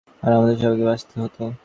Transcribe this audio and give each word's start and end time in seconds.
আর 0.23 0.31
আমাদের 0.37 0.55
সবাইকে 0.61 0.85
বাঁচাতে 0.85 1.15
হতো। 1.23 1.43